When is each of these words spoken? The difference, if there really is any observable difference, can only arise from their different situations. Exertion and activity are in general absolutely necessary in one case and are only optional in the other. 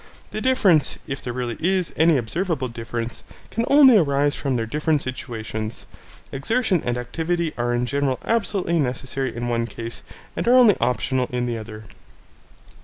The 0.31 0.41
difference, 0.41 0.97
if 1.05 1.21
there 1.21 1.31
really 1.31 1.57
is 1.59 1.93
any 1.95 2.17
observable 2.17 2.67
difference, 2.69 3.23
can 3.51 3.65
only 3.67 3.97
arise 3.99 4.33
from 4.33 4.55
their 4.55 4.65
different 4.65 5.03
situations. 5.03 5.85
Exertion 6.31 6.81
and 6.83 6.97
activity 6.97 7.53
are 7.55 7.71
in 7.71 7.85
general 7.85 8.17
absolutely 8.25 8.79
necessary 8.79 9.35
in 9.35 9.47
one 9.47 9.67
case 9.67 10.01
and 10.35 10.47
are 10.47 10.55
only 10.55 10.75
optional 10.79 11.29
in 11.31 11.45
the 11.45 11.59
other. 11.59 11.83